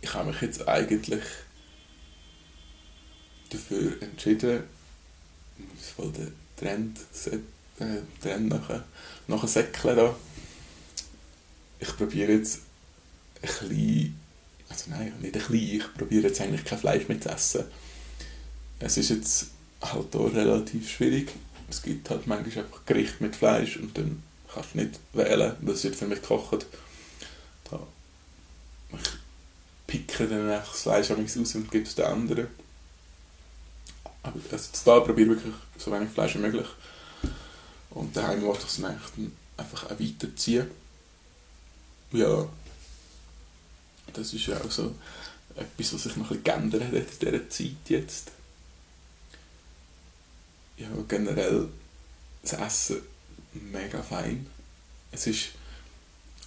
Ich 0.00 0.14
habe 0.14 0.30
mich 0.30 0.40
jetzt 0.40 0.66
eigentlich 0.68 1.24
dafür 3.50 4.00
entschieden, 4.00 4.64
ich 5.58 5.86
voll 5.86 6.12
den 6.12 6.32
Trend, 6.56 6.98
äh, 7.78 8.00
Trend 8.22 8.48
nachher, 8.48 8.84
nachher 9.26 9.48
säckeln 9.48 9.96
da. 9.96 10.16
Ich 11.78 11.96
probiere 11.96 12.32
jetzt 12.32 12.60
ein 13.36 13.48
bisschen, 13.48 14.20
also 14.68 14.90
nein, 14.90 15.12
nicht 15.20 15.34
ein 15.34 15.40
bisschen, 15.40 15.54
ich 15.54 15.94
probiere 15.94 16.28
jetzt 16.28 16.40
eigentlich 16.40 16.64
kein 16.64 16.78
Fleisch 16.78 17.08
mehr 17.08 17.20
zu 17.20 17.28
essen. 17.28 17.64
Es 18.78 18.96
ist 18.96 19.10
jetzt 19.10 19.46
halt 19.82 20.16
auch 20.16 20.32
relativ 20.32 20.90
schwierig. 20.90 21.30
Es 21.68 21.82
gibt 21.82 22.10
halt 22.10 22.26
manchmal 22.26 22.64
einfach 22.64 22.84
Gericht 22.86 23.20
mit 23.20 23.36
Fleisch 23.36 23.76
und 23.76 23.96
dann 23.98 24.22
kannst 24.52 24.74
du 24.74 24.78
nicht 24.78 25.00
wählen, 25.12 25.54
was 25.60 25.84
wird 25.84 25.96
für 25.96 26.06
mich 26.06 26.20
gekocht. 26.20 26.66
Da, 27.70 27.80
ich 28.92 29.08
picke 29.86 30.28
dann 30.28 30.50
einfach 30.50 30.72
das 30.72 30.82
Fleisch 30.82 31.10
aus 31.10 31.54
und 31.54 31.70
gebe 31.70 31.84
es 31.84 31.94
den 31.94 32.04
anderen. 32.04 32.48
Aber 34.22 34.40
also 34.50 34.68
da 34.84 35.00
probiere 35.00 35.32
ich 35.32 35.36
wirklich 35.36 35.54
so 35.78 35.92
wenig 35.92 36.10
Fleisch 36.10 36.34
wie 36.34 36.40
möglich. 36.40 36.66
Und 37.90 38.16
daheim 38.16 38.42
wollte 38.42 38.64
ich 38.64 38.68
es 38.68 38.80
dann 38.80 39.00
einfach 39.56 39.84
auch 39.84 40.00
weiterziehen. 40.00 40.70
Ja, 42.12 42.48
das 44.12 44.32
ist 44.32 44.46
ja 44.46 44.60
auch 44.60 44.70
so 44.70 44.94
etwas, 45.56 45.94
was 45.94 46.02
sich 46.02 46.16
noch 46.16 46.30
ein 46.30 46.42
bisschen 46.42 46.44
geändert 46.44 46.82
hat 46.84 46.92
in 46.92 47.06
dieser 47.20 47.48
Zeit 47.48 47.88
jetzt. 47.88 48.32
Ja, 50.76 50.88
generell 51.08 51.68
das 52.42 52.52
Essen 52.52 53.02
mega 53.52 54.02
fein. 54.02 54.46
Es 55.10 55.26
ist, 55.26 55.50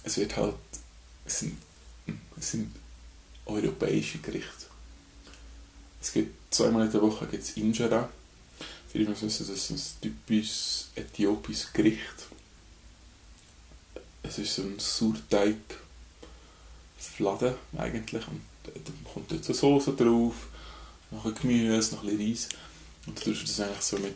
es 0.04 0.16
wird 0.16 0.36
halt, 0.36 0.54
es 1.24 1.40
sind, 1.40 1.58
es 2.38 2.50
sind 2.52 2.74
europäische 3.46 4.18
Gerichte. 4.18 4.66
Es 6.00 6.12
gibt 6.12 6.54
zweimal 6.54 6.86
in 6.86 6.92
der 6.92 7.02
Woche 7.02 7.26
gibt's 7.26 7.50
Injera. 7.56 8.08
Viele 8.90 9.08
müssen 9.08 9.26
wissen, 9.26 9.46
das 9.46 9.70
ist 9.70 9.70
ein 9.70 10.00
typisches 10.00 10.88
äthiopisches 10.94 11.72
Gericht. 11.72 12.26
Es 14.22 14.38
ist 14.38 14.54
so 14.54 14.62
ein 14.62 14.78
Sauerteig 14.78 15.56
Fladen 16.98 17.54
eigentlich 17.78 18.26
und 18.28 18.42
da 18.64 18.70
kommt 19.12 19.30
jetzt 19.32 19.48
eine 19.48 19.54
Soße 19.56 19.94
drauf, 19.94 20.34
noch 21.10 21.24
ein 21.24 21.34
Gemüse, 21.34 21.94
noch 21.94 22.02
ein 22.04 22.16
bisschen 22.16 22.30
Reis 22.30 22.48
und 23.10 23.18
dann 23.18 23.24
tust 23.24 23.42
du 23.42 23.46
das 23.46 23.60
eigentlich 23.60 23.82
so 23.82 23.98
mit, 23.98 24.14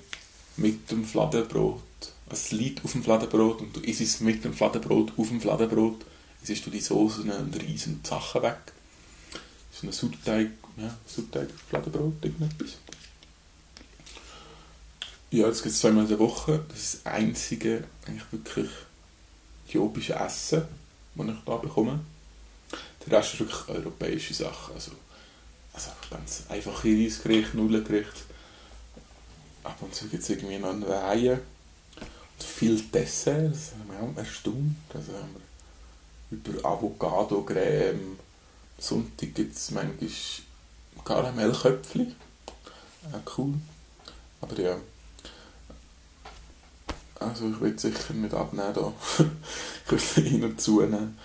mit 0.56 0.90
dem 0.90 1.04
Fladenbrot 1.04 1.82
es 2.30 2.52
liegt 2.52 2.84
auf 2.84 2.92
dem 2.92 3.02
Fladenbrot 3.02 3.60
und 3.60 3.76
du 3.76 3.80
isst 3.80 4.00
es 4.00 4.20
mit 4.20 4.44
dem 4.44 4.54
Fladenbrot 4.54 5.12
auf 5.16 5.28
dem 5.28 5.40
Fladenbrot. 5.40 6.04
Jetzt 6.40 6.50
isst 6.50 6.66
du 6.66 6.70
die 6.70 6.80
Soße 6.80 7.22
und 7.22 7.30
Reis 7.30 7.88
Sachen 8.02 8.42
weg. 8.42 8.58
Das 9.70 9.78
ist 9.78 9.84
ein 9.84 9.92
Sauerteig, 9.92 10.50
ja, 10.76 10.96
Sauerteig, 11.06 11.48
Fladenbrot, 11.68 12.24
irgendetwas. 12.24 12.76
Ja, 15.30 15.48
das 15.48 15.62
gibt 15.62 15.74
es 15.74 15.80
zweimal 15.80 16.04
in 16.04 16.10
der 16.10 16.18
Woche. 16.18 16.64
Das 16.68 16.78
ist 16.78 16.94
das 16.94 17.12
einzige, 17.12 17.84
eigentlich 18.06 18.32
wirklich 18.32 18.70
äthiopische 19.66 20.14
Essen, 20.14 20.62
das 21.14 21.26
ich 21.26 21.44
da 21.44 21.56
bekomme. 21.56 22.00
Der 23.04 23.18
Rest 23.18 23.34
ist 23.34 23.40
wirklich 23.40 23.68
europäische 23.68 24.34
Sachen. 24.34 24.74
Also, 24.74 24.92
also 25.72 25.90
ganz 26.08 26.44
einfache 26.48 26.88
Reisgerichte, 26.88 27.56
Nudelgerichte. 27.56 28.33
Ab 29.64 29.78
und 29.80 29.94
zu 29.94 30.06
gibt 30.08 30.22
es 30.22 30.30
irgendwie 30.30 30.58
noch 30.58 30.70
eine 30.70 30.88
Reihe 30.88 31.40
viel 32.44 32.80
Dessert, 32.80 33.52
das 33.52 33.72
haben 33.72 33.90
wir 33.90 34.00
auch 34.00 34.16
erstaunt. 34.16 34.76
Also 34.92 35.12
haben 35.12 35.34
wir 36.30 36.38
über 36.38 36.68
Avocado-Creme, 36.68 38.18
Sonntag 38.78 39.34
gibt 39.34 39.56
es 39.56 39.70
manchmal 39.70 40.10
Karamellköpfchen. 41.04 42.14
Auch 43.12 43.38
cool. 43.38 43.54
Aber 44.40 44.58
ja. 44.58 44.76
Also 47.20 47.50
ich 47.50 47.60
will 47.60 47.78
sicher 47.78 48.14
nicht 48.14 48.34
abnehmen 48.34 48.74
da. 48.74 48.92
ich 49.86 50.16
will 50.16 50.24
hin 50.24 50.44
und 50.44 50.60
zunehmen. 50.60 51.18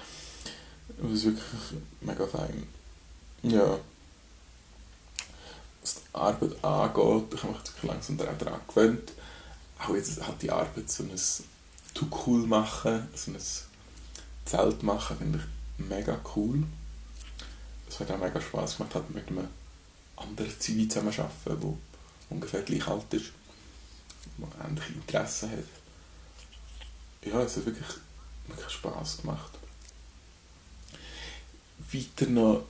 Das 1.01 1.11
ist 1.11 1.25
wirklich 1.25 1.81
mega 2.01 2.27
fein. 2.27 2.67
Ja. 3.43 3.79
Arbeit 6.13 6.63
angeht, 6.63 7.33
ich 7.33 7.43
habe 7.43 7.53
mich 7.53 7.83
langsam 7.83 8.17
daran 8.17 8.61
gewöhnt 8.67 9.11
auch 9.79 9.95
jetzt 9.95 10.25
halt 10.25 10.41
die 10.41 10.51
Arbeit, 10.51 10.89
so 10.89 11.03
ein 11.03 11.11
Too 11.93 12.07
Cool 12.11 12.45
machen, 12.45 13.07
so 13.15 13.31
ein 13.31 13.37
Zelt 14.45 14.83
machen, 14.83 15.17
finde 15.17 15.39
ich 15.39 15.85
mega 15.85 16.19
cool. 16.35 16.63
Es 17.87 17.99
hat 17.99 18.11
auch 18.11 18.17
mega 18.17 18.39
Spaß 18.39 18.77
gemacht, 18.77 18.95
hat 18.95 19.09
mit 19.09 19.27
einem 19.27 19.47
anderen 20.15 20.59
Zivi 20.59 20.87
zusammenarbeiten, 20.87 21.59
der 21.61 21.73
ungefähr 22.29 22.61
gleich 22.61 22.87
alt 22.87 23.13
ist, 23.13 23.31
der 24.37 24.65
ähnliche 24.65 24.93
Interessen 24.93 25.51
hat. 25.51 25.63
Ja, 27.25 27.41
es 27.41 27.57
hat 27.57 27.65
wirklich, 27.65 27.87
wirklich 28.47 28.69
Spaß 28.69 29.21
gemacht. 29.21 29.51
Weiter 31.91 32.29
noch 32.29 32.65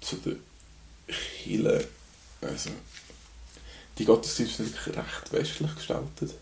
zu 0.00 0.16
der 0.16 0.36
Chile. 1.08 1.88
Also, 2.44 2.70
die 3.98 4.04
Gottesdienste 4.04 4.64
sind 4.64 4.74
wirklich 4.74 4.96
recht 4.96 5.32
westlich 5.32 5.74
gestaltet 5.74 6.34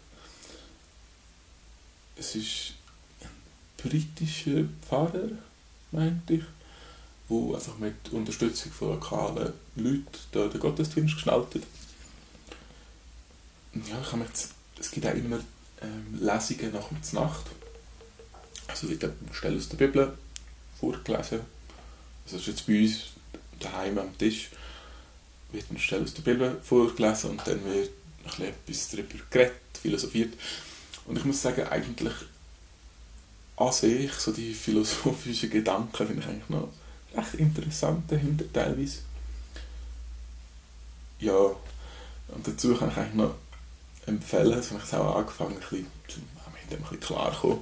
es 2.17 2.37
ist 2.37 2.75
ein 3.21 3.29
britischer 3.77 4.65
Pfarrer, 4.87 5.29
meinte 5.91 6.35
ich, 6.35 6.45
der 7.29 7.55
einfach 7.55 7.79
mit 7.79 8.13
Unterstützung 8.13 8.73
von 8.73 8.89
lokalen 8.91 9.53
Leuten 9.77 10.05
den 10.33 10.61
Gottesdienst 10.61 11.15
gestaltet. 11.15 11.65
Ja, 13.75 14.01
ich 14.01 14.13
habe 14.13 14.23
jetzt, 14.25 14.53
es 14.79 14.91
gibt 14.91 15.07
auch 15.07 15.15
immer 15.15 15.41
ähm, 15.81 16.19
Lesungen 16.21 16.73
nach 16.73 16.89
der 16.89 17.21
Nacht. 17.21 17.47
Also 18.69 18.89
wird 18.89 19.05
eine 19.05 19.15
Stelle 19.33 19.57
aus 19.57 19.69
der 19.69 19.79
Bibel 19.79 20.17
vorgelesen. 20.79 21.41
Also 22.25 22.37
das 22.37 22.41
ist 22.43 22.47
jetzt 22.47 22.67
bei 22.67 22.81
uns 22.81 22.99
daheim 23.59 23.99
am 23.99 24.17
Tisch 24.17 24.51
wird 25.53 25.67
eine 25.71 25.79
Stelle 25.79 26.03
aus 26.03 26.15
der 26.15 26.23
Bibel 26.23 26.59
vorgelesen 26.63 27.31
und 27.31 27.47
dann 27.47 27.65
wird 27.65 27.91
noch 28.25 28.39
etwas 28.39 28.91
darüber 28.91 29.15
geredet, 29.31 29.55
philosophiert. 29.81 30.35
Und 31.07 31.19
ich 31.19 31.25
muss 31.25 31.43
sagen, 31.43 31.67
eigentlich 31.67 32.15
an 33.57 33.73
sich, 33.73 34.13
so 34.13 34.33
die 34.33 34.55
philosophischen 34.55 35.51
Gedanken 35.51 36.07
finde 36.07 36.23
ich 36.23 36.29
eigentlich 36.29 36.49
noch 36.49 36.69
recht 37.15 37.35
interessant 37.35 38.11
dahinter 38.11 38.45
teilweise. 38.53 38.99
Ja, 41.19 41.55
und 42.29 42.47
dazu 42.47 42.75
kann 42.75 42.91
ich 42.91 42.97
eigentlich 42.97 43.15
noch 43.15 43.35
empfehlen, 44.07 44.53
das 44.53 44.71
habe 44.71 44.83
ich 44.85 44.95
auch 44.95 45.17
angefangen, 45.17 45.55
ein 45.55 45.61
bisschen, 45.61 45.87
mit 46.09 46.71
dem 46.71 46.79
ein 46.79 46.83
bisschen 46.83 47.01
klarkommen. 47.01 47.59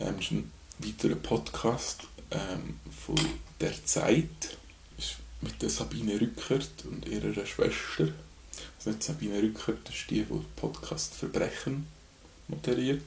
Ähm, 0.00 0.18
ist 0.18 0.30
ein 0.30 0.50
weiterer 0.78 1.16
Podcast 1.16 2.02
ähm, 2.30 2.80
von 3.04 3.18
«Der 3.60 3.84
Zeit», 3.84 4.56
mit 5.40 5.60
der 5.62 5.70
Sabine 5.70 6.20
Rückert 6.20 6.84
und 6.84 7.06
ihrer 7.06 7.46
Schwester. 7.46 8.08
Also 8.78 8.90
nicht 8.90 9.02
Sabine 9.02 9.42
Rückert, 9.42 9.88
ist 9.88 10.10
die, 10.10 10.24
die 10.24 10.44
Podcast 10.56 11.14
«Verbrechen» 11.14 11.86
moderiert. 12.48 13.04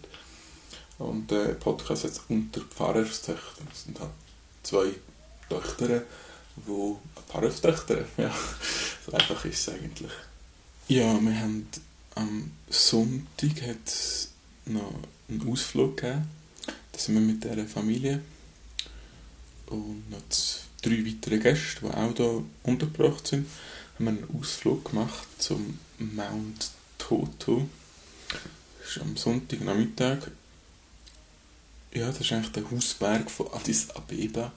Und 0.97 1.31
der 1.31 1.49
äh, 1.49 1.53
Podcast 1.55 2.03
jetzt 2.03 2.21
unter 2.29 2.61
Pfarrerstöchtern. 2.61 3.67
Das 3.69 3.83
sind 3.83 3.99
halt 3.99 4.11
zwei 4.61 4.91
Töchter, 5.49 6.03
die 6.55 6.95
Pfarrerstöchter, 7.27 8.05
ja, 8.17 8.33
so 9.05 9.11
einfach 9.11 9.43
ist 9.45 9.67
es 9.67 9.73
eigentlich. 9.73 10.11
Ja, 10.87 11.19
wir 11.19 11.39
haben 11.39 11.67
am 12.15 12.51
Sonntag 12.69 13.77
noch 14.65 14.93
einen 15.27 15.49
Ausflug 15.49 15.97
gegeben. 15.97 16.29
Da 16.91 16.99
sind 16.99 17.15
wir 17.15 17.21
mit 17.21 17.43
dieser 17.43 17.65
Familie 17.65 18.21
und 19.67 20.09
noch 20.09 20.21
drei 20.81 21.05
weitere 21.05 21.39
Gäste, 21.39 21.81
die 21.81 21.87
auch 21.87 22.15
hier 22.15 22.43
untergebracht 22.63 23.27
sind, 23.27 23.47
haben 23.95 24.05
wir 24.05 24.11
einen 24.11 24.39
Ausflug 24.39 24.91
gemacht 24.91 25.27
zum 25.37 25.79
Mount 25.99 26.71
Toto 26.97 27.67
ist 28.95 29.01
am 29.01 29.15
Sonntagnachmittag. 29.15 30.17
Ja, 31.93 32.07
das 32.07 32.21
ist 32.21 32.31
eigentlich 32.31 32.51
der 32.51 32.69
Hausberg 32.69 33.29
von 33.29 33.51
Addis 33.53 33.89
Abeba. 33.91 34.51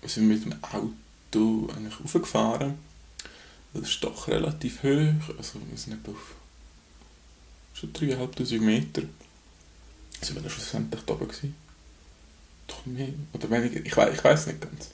Wir 0.00 0.08
sind 0.08 0.28
mit 0.28 0.44
dem 0.44 0.54
Auto 0.62 1.68
eigentlich 1.74 2.00
raufgefahren. 2.00 2.78
Das 3.72 3.88
ist 3.88 4.02
doch 4.02 4.28
relativ 4.28 4.82
hoch. 4.82 5.36
Also 5.36 5.60
wir 5.68 5.76
sind 5.76 5.94
etwa 5.94 6.12
auf 6.12 6.34
schon 7.74 7.92
3'500 7.92 8.60
Meter. 8.60 9.02
Sind 10.20 10.34
wir 10.34 10.42
da 10.42 10.50
schlussendlich 10.50 11.02
da 11.02 11.14
oben 11.14 11.28
gewesen? 11.28 11.54
Doch 12.68 12.86
mehr, 12.86 13.08
oder 13.32 13.50
weniger, 13.50 13.84
ich, 13.84 13.96
we 13.96 14.10
ich 14.14 14.22
weiß 14.22 14.46
nicht 14.46 14.60
ganz. 14.60 14.90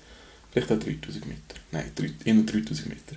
Vielleicht 0.50 0.72
auch 0.72 0.78
3000 0.78 1.26
Meter. 1.26 1.60
Nein, 1.72 1.90
3, 1.94 2.04
eher 2.24 2.34
3000 2.34 2.88
Meter. 2.88 3.16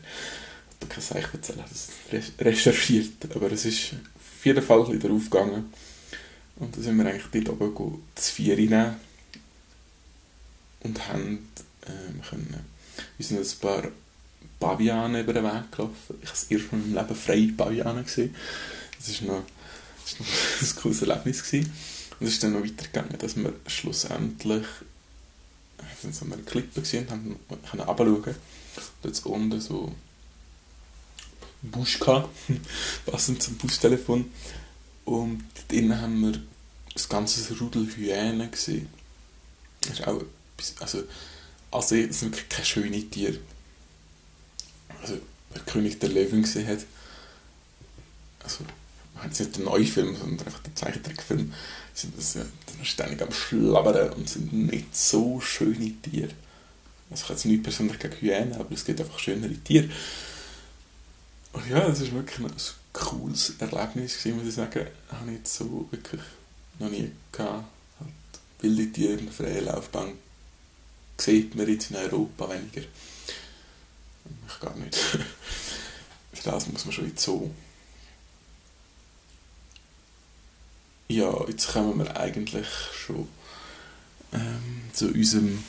Ich 0.81 0.89
kann 0.89 1.01
Seich 1.01 1.33
erzählen, 1.33 1.63
das 1.69 1.89
ist 2.11 2.41
recherchiert, 2.41 3.35
aber 3.35 3.51
es 3.51 3.65
ist 3.65 3.93
auf 4.15 4.45
jeden 4.45 4.63
Fall 4.63 4.91
wieder 4.91 5.11
aufgegangen. 5.11 5.71
Und 6.57 6.75
dann 6.75 6.83
sind 6.83 6.97
wir 6.97 7.05
eigentlich 7.05 7.45
dort 7.45 7.61
oben 7.61 8.03
das 8.15 8.29
Vier 8.29 8.55
nehmen 8.55 8.95
und 10.81 11.07
haben 11.07 11.47
ähm, 11.87 12.21
können, 12.27 12.65
wir 13.17 13.25
sind 13.25 13.39
ein 13.39 13.59
paar 13.59 13.83
Pavianen 14.59 15.21
über 15.21 15.33
den 15.33 15.43
Weg 15.43 15.71
gelaufen. 15.71 16.15
Ich 16.21 16.29
habe 16.29 16.39
das 16.39 16.43
erste 16.45 16.75
Mal 16.75 16.81
in 16.83 16.93
meinem 16.93 17.07
Leben 17.07 17.19
freie 17.19 17.47
Pavianen 17.49 18.03
gesehen. 18.03 18.35
Das 18.97 19.21
war 19.21 19.35
noch, 19.35 19.43
noch 20.19 20.27
ein 20.61 20.75
cooles 20.81 21.01
Erlebnis. 21.01 21.43
Gewesen. 21.43 21.71
Und 22.19 22.27
es 22.27 22.33
ist 22.33 22.43
dann 22.43 22.53
noch 22.53 22.63
weitergegangen, 22.63 23.17
dass 23.19 23.35
wir 23.35 23.53
schlussendlich 23.67 24.65
wir 26.01 26.21
an 26.21 26.33
einer 26.33 26.41
Klippe 26.43 26.81
gesehen 26.81 27.09
haben 27.09 27.39
können 27.49 27.83
runterschauen. 27.83 28.35
Und 29.01 29.09
jetzt 29.09 29.25
unten 29.25 29.61
so 29.61 29.93
einen 31.63 31.71
Busch 31.71 31.99
gehabt, 31.99 32.29
passend 33.05 33.41
zum 33.41 33.57
Bustelefon. 33.57 34.31
Und 35.05 35.43
drinnen 35.69 35.99
haben 35.99 36.21
wir 36.21 36.41
das 36.93 37.09
ganze 37.09 37.57
Rudel 37.57 37.87
Hyänen 37.95 38.51
gesehen. 38.51 38.89
Das 39.81 39.99
ist 39.99 40.07
auch 40.07 40.21
etwas, 40.57 40.75
also, 40.79 41.03
also 41.71 41.95
es 41.95 42.19
sind 42.19 42.31
wirklich 42.31 42.49
keine 42.49 42.65
schönen 42.65 43.11
Tiere. 43.11 43.39
Also, 45.01 45.19
wer 45.51 45.61
König 45.63 45.99
der 45.99 46.09
Löwen 46.09 46.41
gesehen 46.41 46.67
hat, 46.67 46.79
also, 48.43 48.65
hat 49.17 49.39
nicht 49.39 49.55
den 49.55 49.65
neuen 49.65 49.85
Film, 49.85 50.15
sondern 50.15 50.45
einfach 50.45 50.61
den 50.63 50.75
Zeichentrickfilm, 50.75 51.53
sind 51.93 52.17
das, 52.17 52.35
ja, 52.35 52.43
ständig 52.83 53.21
am 53.21 53.31
Schlabbern 53.31 54.13
und 54.13 54.29
sind 54.29 54.53
nicht 54.53 54.95
so 54.95 55.39
schöne 55.41 55.93
Tiere. 56.01 56.31
Also 57.09 57.21
ich 57.21 57.23
habe 57.23 57.33
jetzt 57.33 57.45
nicht 57.45 57.63
persönlich 57.63 57.99
gegen 57.99 58.15
Hyänen, 58.15 58.53
aber 58.53 58.71
es 58.71 58.85
gibt 58.85 58.99
einfach 58.99 59.19
schönere 59.19 59.55
Tiere. 59.55 59.89
Und 61.53 61.69
ja, 61.69 61.87
das 61.87 62.01
war 62.01 62.11
wirklich 62.13 62.39
ein 62.39 62.53
cooles 62.93 63.53
Erlebnis, 63.59 64.17
gewesen, 64.17 64.37
muss 64.37 64.47
ich 64.47 64.55
sagen. 64.55 64.87
Das 65.09 65.19
habe 65.19 65.31
ich 65.31 65.37
jetzt 65.37 65.55
so 65.55 65.87
wirklich 65.89 66.21
noch 66.79 66.89
nie 66.89 67.11
gehabt. 67.31 67.65
Halt 67.99 68.11
wilde 68.59 68.91
Tiere 68.91 69.13
in 69.13 69.25
der 69.25 69.33
freien 69.33 69.65
Laufbahn 69.65 70.13
sieht 71.19 71.55
man 71.55 71.67
jetzt 71.67 71.89
in 71.89 71.97
Europa 71.97 72.49
weniger. 72.49 72.81
Ich 74.47 74.59
gar 74.59 74.75
nicht. 74.75 74.95
Für 76.33 76.51
das 76.51 76.67
muss 76.67 76.85
man 76.85 76.93
schon 76.93 77.05
in 77.05 77.17
Zoo. 77.17 77.49
Ja, 81.09 81.45
jetzt 81.47 81.69
kommen 81.69 81.99
wir 81.99 82.19
eigentlich 82.19 82.67
schon 82.93 83.29
ähm, 84.33 84.81
zu 84.91 85.07
unserem 85.07 85.63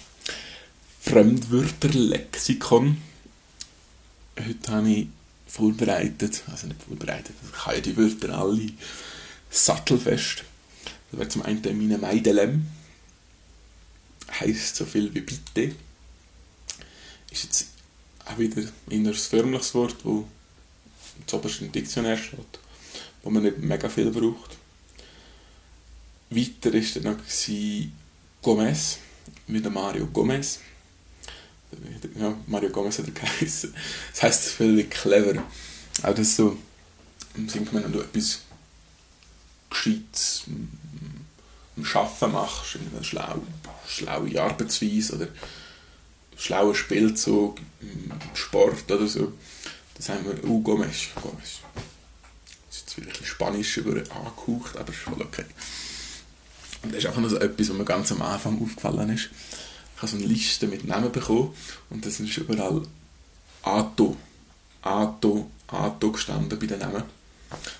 Fremdwörterlexikon. 1.00 3.00
Heute 4.36 4.72
habe 4.72 4.90
ich 4.90 5.06
vorbereitet, 5.46 6.42
also 6.50 6.66
nicht 6.66 6.82
vorbereitet, 6.82 7.36
ich 7.52 7.66
habe 7.66 7.76
ja 7.76 7.82
die 7.82 7.96
Wörter 7.96 8.36
alle 8.36 8.72
sattelfest. 9.48 10.42
Das 11.12 11.20
wäre 11.20 11.28
zum 11.28 11.42
einen 11.42 11.62
meine 11.62 11.98
Meidelem, 11.98 12.66
heisst 14.40 14.74
so 14.74 14.86
viel 14.86 15.14
wie 15.14 15.20
bitte. 15.20 15.76
Ist 17.30 17.44
jetzt 17.44 17.68
auch 18.24 18.38
wieder 18.38 18.62
ein 18.90 19.14
förmliches 19.14 19.72
Wort, 19.72 19.98
wo 20.02 20.26
zuoberst 21.26 21.60
im 21.60 21.70
Diktionär 21.70 22.16
steht, 22.16 22.58
wo 23.22 23.30
man 23.30 23.44
nicht 23.44 23.58
mega 23.58 23.88
viel 23.88 24.10
braucht. 24.10 24.58
Weiter 26.30 26.72
war 26.72 27.02
dann 27.02 27.16
noch 27.16 27.24
Gomez, 28.42 28.98
wie 29.46 29.60
der 29.60 29.70
Mario 29.70 30.06
Gomez. 30.06 30.60
Ja, 32.18 32.36
Mario 32.46 32.70
Gomez 32.70 32.98
hat 32.98 33.06
er 33.06 33.12
geheißen. 33.12 33.74
Das 34.12 34.22
heisst 34.22 34.48
völlig 34.48 34.90
clever. 34.90 35.42
Auch 36.02 36.14
das 36.14 36.36
so, 36.36 36.56
singt 37.46 37.72
man, 37.72 37.84
wenn 37.84 37.92
du 37.92 38.00
etwas 38.00 38.40
Gescheites 39.70 40.44
am 41.76 41.84
Arbeiten 41.84 42.32
machst, 42.32 42.76
eine 42.76 43.04
schlau, 43.04 43.42
schlaue 43.86 44.42
Arbeitsweise 44.42 45.16
oder 45.16 45.28
schlauer 46.36 46.74
Spielzug 46.74 47.58
im 47.80 48.10
Sport 48.34 48.90
oder 48.90 49.06
so. 49.06 49.32
Das 49.94 50.08
haben 50.08 50.24
wir, 50.24 50.44
uh, 50.44 50.62
Gomez. 50.62 51.08
Gomez. 51.20 51.60
Das 52.68 52.76
ist 52.76 52.80
jetzt 52.80 52.94
vielleicht 52.94 53.20
ein 53.20 53.26
Spanisch 53.26 53.76
über 53.76 53.96
angehaucht, 53.96 54.76
aber 54.76 54.90
ist 54.90 55.00
voll 55.00 55.20
okay. 55.20 55.44
Und 56.82 56.92
das 56.92 57.00
ist 57.00 57.06
einfach 57.06 57.20
nur 57.20 57.30
so 57.30 57.38
etwas, 57.38 57.68
was 57.68 57.76
mir 57.76 57.84
ganz 57.84 58.12
am 58.12 58.22
Anfang 58.22 58.60
aufgefallen 58.62 59.10
ist. 59.10 59.30
Ich 59.96 60.02
habe 60.02 60.08
so 60.08 60.16
eine 60.16 60.26
Liste 60.26 60.66
mit 60.66 60.84
Namen 60.84 61.10
bekommen 61.10 61.54
und 61.90 62.04
da 62.04 62.08
ist 62.08 62.20
überall 62.20 62.82
Ato, 63.62 64.16
Ato, 64.82 65.50
Ato 65.66 66.12
gestanden 66.12 66.58
bei 66.58 66.66
den 66.66 66.78
Namen. 66.78 67.02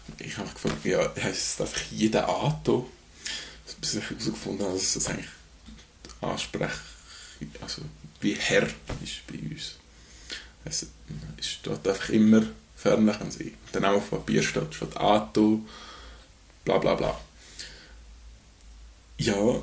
Und 0.09 0.21
ich 0.21 0.37
habe 0.37 0.51
gefragt, 0.51 0.85
ja, 0.85 1.13
heisst 1.23 1.55
es 1.55 1.61
einfach 1.61 1.81
jeder 1.91 2.29
Ato? 2.29 2.91
Bis 3.81 3.95
ich 3.95 4.11
herausgefunden 4.11 4.67
habe, 4.67 4.77
dass 4.77 4.95
das 4.95 5.07
eigentlich 5.09 5.29
Ansprech, 6.21 6.73
also 7.61 7.83
wie 8.21 8.35
Herr 8.35 8.65
ist 8.65 9.27
bei 9.29 9.39
uns. 9.39 9.77
Es 10.65 10.87
steht 11.39 11.87
einfach 11.87 12.09
immer 12.09 12.43
förmlich, 12.77 13.17
wenn 13.21 13.53
der 13.73 13.81
Name 13.81 13.99
auf 13.99 14.11
Papier 14.11 14.43
steht, 14.43 14.75
steht 14.75 14.97
Ato, 14.97 15.65
bla 16.65 16.79
bla 16.79 16.95
bla. 16.95 17.21
Ja, 19.19 19.35
und 19.35 19.63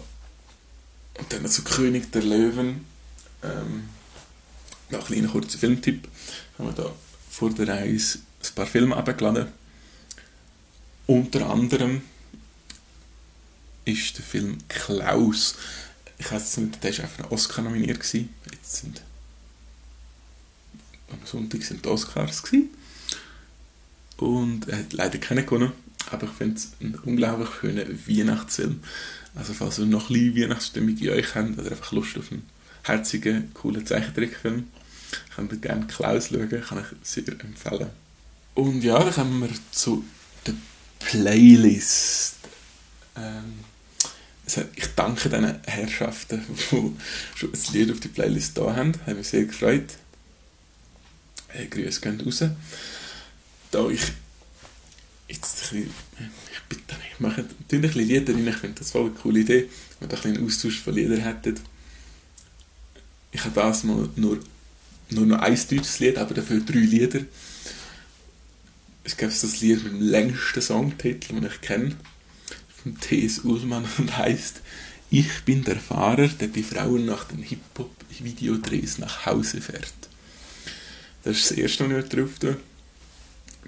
dann 1.29 1.47
zu 1.47 1.63
König 1.63 2.11
der 2.11 2.23
Löwen. 2.23 2.85
Ähm, 3.41 3.89
noch 4.89 4.99
ein 4.99 5.05
kleiner 5.05 5.29
kurzer 5.29 5.57
Filmtipp. 5.57 6.07
Haben 6.57 6.67
wir 6.67 6.73
da 6.73 6.93
vor 7.29 7.49
der 7.51 7.67
Reise 7.67 8.19
ein 8.43 8.55
paar 8.55 8.67
Filme 8.67 8.95
abgeladen. 8.95 9.47
Unter 11.07 11.49
anderem 11.49 12.01
ist 13.85 14.17
der 14.17 14.25
Film 14.25 14.57
Klaus. 14.67 15.55
Ich 16.17 16.31
weiß 16.31 16.57
nicht, 16.57 16.83
der 16.83 16.97
war 16.97 17.03
einfach 17.03 17.25
ein 17.25 17.31
Oscar 17.31 17.61
nominiert. 17.61 17.99
Jetzt 18.13 18.75
sind 18.75 19.01
am 21.11 21.19
Sonntag 21.25 21.63
sind 21.63 21.85
die 21.85 21.89
Oscars. 21.89 22.43
Und 24.17 24.67
er 24.67 24.79
hat 24.79 24.93
leider 24.93 25.17
keinen 25.19 25.45
gewonnen. 25.45 25.71
Aber 26.11 26.27
ich 26.27 26.33
finde 26.33 26.55
es 26.55 26.71
ein 26.81 26.95
unglaublich 27.03 27.49
schöner 27.59 27.85
Weihnachtsfilm. 28.07 28.81
Also 29.35 29.53
falls 29.53 29.79
ihr 29.79 29.85
noch 29.85 30.09
ein 30.09 30.35
Weihnachtsstimmung 30.35 30.97
in 30.97 31.09
euch 31.09 31.35
habt 31.35 31.57
oder 31.59 31.71
einfach 31.71 31.91
Lust 31.91 32.17
auf 32.17 32.31
einen 32.31 32.43
herzigen, 32.83 33.53
coolen 33.53 33.85
Zeichentrickfilm, 33.85 34.67
könnt 35.35 35.51
ihr 35.51 35.57
gerne 35.57 35.87
Klaus 35.87 36.29
schauen, 36.29 36.49
kann 36.49 36.79
ich 36.79 37.07
sehr 37.07 37.27
empfehlen. 37.27 37.89
Und 38.53 38.83
ja, 38.83 39.03
dann 39.03 39.13
kommen 39.13 39.41
wir 39.41 39.49
zu 39.71 40.05
der 40.45 40.53
Playlist. 40.99 42.35
Ähm, 43.17 43.59
also 44.45 44.61
ich 44.75 44.87
danke 44.95 45.29
diesen 45.29 45.59
Herrschaften, 45.65 46.41
die 46.71 46.91
schon 47.35 47.51
ein 47.51 47.73
Lied 47.73 47.91
auf 47.91 47.99
die 47.99 48.07
Playlist 48.07 48.57
da 48.57 48.75
haben. 48.75 48.93
Hat 49.05 49.17
mich 49.17 49.27
sehr 49.27 49.45
gefreut. 49.45 49.97
Hey, 51.47 51.67
Grüße 51.67 52.01
gehen 52.01 52.21
raus. 52.21 52.43
Da 53.71 53.89
ich 53.89 54.01
jetzt 55.27 55.73
ein 55.73 55.83
bisschen, 55.83 55.93
ich 56.51 56.61
bitte 56.69 56.95
nicht, 56.95 57.19
mache 57.19 57.41
ein 57.41 57.81
bisschen 57.81 58.07
Lieder 58.07 58.33
rein, 58.33 58.47
ich 58.47 58.55
finde 58.55 58.79
das 58.79 58.91
voll 58.91 59.05
eine 59.05 59.11
coole 59.11 59.39
Idee, 59.39 59.69
wenn 59.99 60.11
wir 60.11 60.25
einen 60.25 60.45
Austausch 60.45 60.79
von 60.79 60.93
Liedern 60.93 61.21
hätten. 61.21 61.59
Ich 63.31 63.43
habe 63.43 63.55
das 63.55 63.83
mal 63.83 64.09
nur, 64.15 64.39
nur 65.09 65.25
noch 65.25 65.39
ein 65.39 65.55
deutsches 65.55 65.99
Lied, 65.99 66.17
aber 66.17 66.33
dafür 66.33 66.59
drei 66.61 66.79
Lieder. 66.79 67.21
Es 69.03 69.17
gibt 69.17 69.31
das 69.31 69.61
Lied 69.61 69.83
mit 69.83 69.93
dem 69.93 70.01
längsten 70.01 70.61
Songtitel, 70.61 71.33
den 71.33 71.45
ich 71.45 71.61
kenne, 71.61 71.95
von 72.83 72.99
T.S. 72.99 73.39
Ullmann 73.39 73.85
und 73.97 74.17
heißt 74.17 74.61
Ich 75.09 75.43
bin 75.43 75.63
der 75.63 75.79
Fahrer, 75.79 76.27
der 76.27 76.47
die 76.47 76.63
Frauen 76.63 77.05
nach 77.05 77.25
den 77.25 77.43
Hip-Hop-Videodrehs 77.43 78.99
nach 78.99 79.25
Hause 79.25 79.61
fährt. 79.61 79.93
Das 81.23 81.37
ist 81.37 81.51
das 81.51 81.57
erste, 81.57 81.89
was 81.89 82.03
ich 82.05 82.09
drauf 82.09 82.39
tue. 82.39 82.57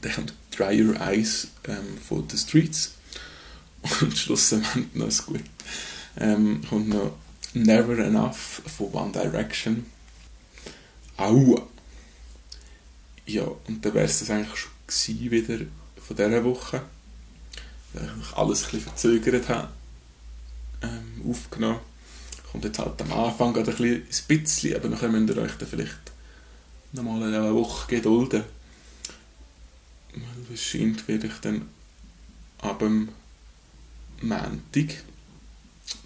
Dann 0.01 0.11
kommt 0.11 0.33
Dry 0.57 0.81
Your 0.83 0.99
Eyes 0.99 1.47
ähm, 1.67 1.97
von 1.97 2.27
The 2.29 2.37
Streets. 2.37 2.93
Und 4.01 4.17
schlussendlich 4.17 4.93
noch 4.93 5.07
ist 5.07 5.25
gut. 5.25 5.43
Ähm, 6.17 6.61
kommt 6.67 6.89
noch 6.89 7.15
Never 7.53 7.97
Enough 7.99 8.61
von 8.65 8.91
One 8.91 9.11
Direction. 9.11 9.85
Aua! 11.17 11.61
Ja, 13.25 13.43
und 13.67 13.85
dann 13.85 13.93
wäre 13.93 14.05
es 14.05 14.19
das 14.19 14.29
eigentlich 14.29 14.59
schon 14.59 15.31
wieder 15.31 15.65
von 16.05 16.15
dieser 16.15 16.43
Woche. 16.43 16.81
Weil 17.93 18.09
ich 18.21 18.37
alles 18.37 18.63
ein 18.63 18.71
bisschen 18.71 18.81
verzögert 18.81 19.49
habe. 19.49 19.69
Ähm, 20.81 21.29
aufgenommen. 21.29 21.79
Kommt 22.51 22.65
jetzt 22.65 22.79
halt 22.79 23.01
am 23.01 23.11
Anfang 23.11 23.53
gerade 23.53 23.71
ein 23.71 24.07
bisschen, 24.27 24.75
aber 24.75 24.89
dann 24.89 24.99
könnt 24.99 25.29
ihr 25.29 25.37
euch 25.37 25.51
dann 25.57 25.67
vielleicht 25.67 25.97
nochmal 26.93 27.23
eine 27.23 27.53
Woche 27.53 27.87
gedulden. 27.95 28.43
Weil 30.21 30.49
wahrscheinlich 30.49 31.07
werde 31.07 31.27
ich 31.27 31.39
dann 31.41 31.67
ab 32.59 32.79
dem 32.79 33.09
Montag, 34.21 35.03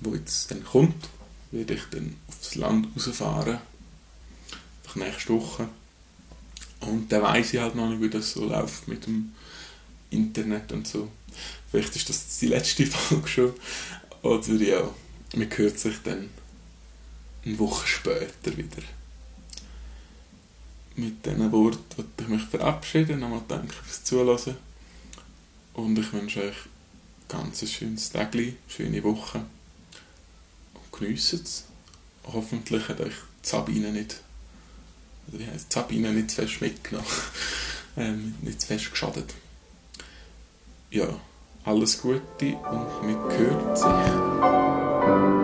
wo 0.01 0.15
jetzt 0.15 0.51
dann 0.51 0.63
kommt, 0.63 1.09
werde 1.51 1.73
ich 1.73 1.83
dann 1.91 2.15
aufs 2.27 2.55
Land 2.55 2.87
rausfahren. 2.95 3.59
Einfach 4.83 4.95
nächste 4.95 5.33
Woche. 5.33 5.69
Und 6.81 7.11
dann 7.11 7.21
weiss 7.21 7.53
ich 7.53 7.59
halt 7.59 7.75
noch 7.75 7.89
nicht, 7.89 8.01
wie 8.01 8.09
das 8.09 8.31
so 8.31 8.45
läuft 8.45 8.87
mit 8.87 9.05
dem 9.05 9.33
Internet 10.09 10.71
und 10.71 10.87
so. 10.87 11.09
Vielleicht 11.69 11.95
ist 11.95 12.09
das 12.09 12.39
die 12.39 12.47
letzte 12.47 12.85
Folge 12.87 13.27
schon. 13.27 13.53
Oder 14.23 14.53
ja, 14.55 14.89
man 15.35 15.49
hört 15.57 15.79
sich 15.79 15.95
dann 16.03 16.29
eine 17.45 17.59
Woche 17.59 17.87
später 17.87 18.57
wieder. 18.57 18.83
Mit 21.01 21.25
diesen 21.25 21.51
Worten 21.51 21.97
würde 21.97 22.09
ich 22.19 22.27
mich 22.27 22.43
verabschieden. 22.43 23.21
Nochmal 23.21 23.41
danke 23.47 23.73
fürs 23.73 24.03
Zuhören. 24.03 24.55
Und 25.73 25.97
ich 25.97 26.13
wünsche 26.13 26.43
euch 26.43 26.55
ganz 27.27 27.63
ein 27.63 27.67
schönes 27.67 28.11
Tag, 28.11 28.37
schöne 28.67 29.03
Woche. 29.03 29.39
Und 30.75 30.99
geniessen 30.99 31.41
es. 31.43 31.63
Hoffentlich 32.31 32.87
hat 32.87 33.01
euch 33.01 33.15
Sabine 33.41 33.91
nicht, 33.91 34.21
wie 35.25 35.47
heisst 35.47 35.73
Sabine 35.73 36.13
nicht 36.13 36.29
zu 36.29 36.43
fest 36.43 36.61
mitgenommen. 36.61 37.07
ähm, 37.97 38.35
nicht 38.43 38.61
zu 38.61 38.67
fest 38.67 38.91
geschadet. 38.91 39.33
Ja, 40.91 41.07
alles 41.65 41.99
Gute 41.99 42.21
und 42.57 43.01
man 43.01 43.37
hört 43.39 43.75
sich. 43.75 45.40